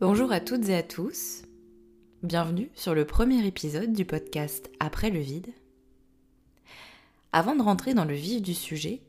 [0.00, 1.42] Bonjour à toutes et à tous.
[2.24, 5.52] Bienvenue sur le premier épisode du podcast Après le vide.
[7.32, 9.02] Avant de rentrer dans le vif du sujet,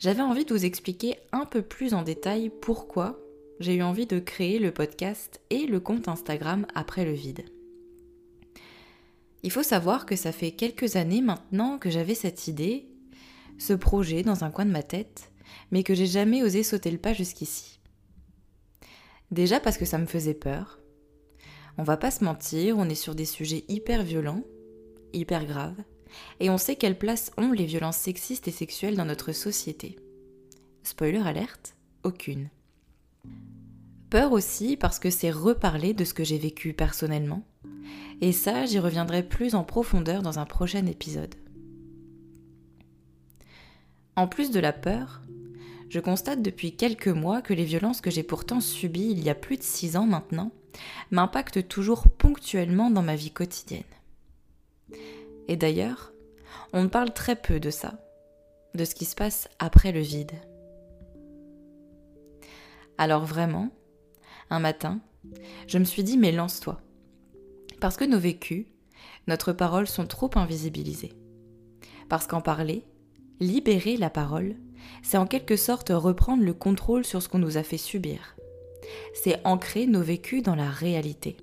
[0.00, 3.20] j'avais envie de vous expliquer un peu plus en détail pourquoi
[3.60, 7.44] j'ai eu envie de créer le podcast et le compte Instagram Après le vide.
[9.44, 12.88] Il faut savoir que ça fait quelques années maintenant que j'avais cette idée,
[13.58, 15.30] ce projet dans un coin de ma tête,
[15.70, 17.79] mais que j'ai jamais osé sauter le pas jusqu'ici.
[19.30, 20.80] Déjà parce que ça me faisait peur.
[21.78, 24.42] On va pas se mentir, on est sur des sujets hyper violents,
[25.12, 25.82] hyper graves,
[26.40, 29.96] et on sait quelle place ont les violences sexistes et sexuelles dans notre société.
[30.82, 32.48] Spoiler alerte, aucune.
[34.10, 37.44] Peur aussi parce que c'est reparler de ce que j'ai vécu personnellement,
[38.20, 41.36] et ça j'y reviendrai plus en profondeur dans un prochain épisode.
[44.16, 45.22] En plus de la peur,
[45.90, 49.34] je constate depuis quelques mois que les violences que j'ai pourtant subies il y a
[49.34, 50.52] plus de six ans maintenant
[51.10, 53.82] m'impactent toujours ponctuellement dans ma vie quotidienne.
[55.48, 56.12] Et d'ailleurs,
[56.72, 57.98] on parle très peu de ça,
[58.74, 60.30] de ce qui se passe après le vide.
[62.96, 63.70] Alors vraiment,
[64.48, 65.00] un matin,
[65.66, 66.80] je me suis dit mais lance-toi.
[67.80, 68.66] Parce que nos vécus,
[69.26, 71.14] notre parole sont trop invisibilisés.
[72.08, 72.84] Parce qu'en parler,
[73.40, 74.54] libérer la parole,
[75.02, 78.36] c'est en quelque sorte reprendre le contrôle sur ce qu'on nous a fait subir.
[79.14, 81.36] C'est ancrer nos vécus dans la réalité.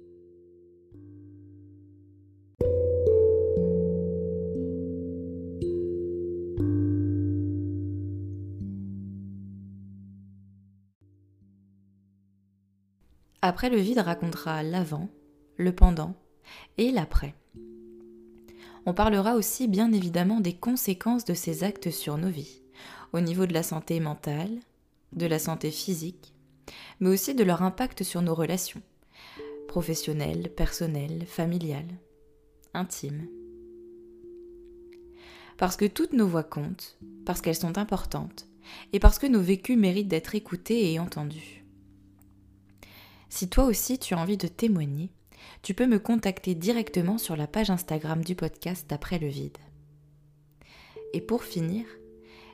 [13.41, 15.09] Après le vide racontera l'avant,
[15.55, 16.15] le pendant
[16.77, 17.33] et l'après.
[18.85, 22.61] On parlera aussi bien évidemment des conséquences de ces actes sur nos vies
[23.13, 24.59] au niveau de la santé mentale,
[25.13, 26.33] de la santé physique,
[26.99, 28.81] mais aussi de leur impact sur nos relations,
[29.67, 31.93] professionnelles, personnelles, familiales,
[32.73, 33.27] intimes.
[35.57, 38.47] Parce que toutes nos voix comptent, parce qu'elles sont importantes,
[38.93, 41.63] et parce que nos vécus méritent d'être écoutés et entendus.
[43.29, 45.09] Si toi aussi tu as envie de témoigner,
[45.61, 49.57] tu peux me contacter directement sur la page Instagram du podcast Après le vide.
[51.13, 51.85] Et pour finir,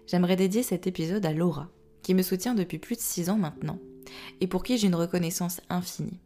[0.08, 1.69] j'aimerais dédier cet épisode à Laura,
[2.02, 3.80] qui me soutient depuis plus de 6 ans maintenant,
[4.41, 6.19] et pour qui j'ai une reconnaissance infinie.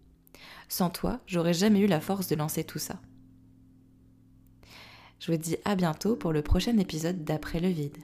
[0.70, 3.00] Sans toi, j'aurais jamais eu la force de lancer tout ça.
[5.20, 7.98] Je vous dis à bientôt pour le prochain épisode d'Après le vide.